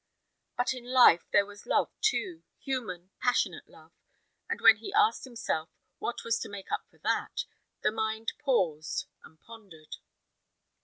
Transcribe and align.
But 0.57 0.73
in 0.73 0.83
life 0.91 1.27
there 1.31 1.45
was 1.45 1.67
love, 1.67 1.91
too 2.01 2.41
human, 2.59 3.11
passionate 3.21 3.69
love; 3.69 3.91
and 4.49 4.59
when 4.59 4.77
he 4.77 4.91
asked 4.91 5.25
himself, 5.25 5.69
what 5.99 6.23
was 6.25 6.39
to 6.39 6.49
make 6.49 6.71
up 6.71 6.87
for 6.89 6.97
that, 7.03 7.45
the 7.83 7.91
mind 7.91 8.33
paused 8.39 9.05
and 9.23 9.39
pondered. 9.39 9.97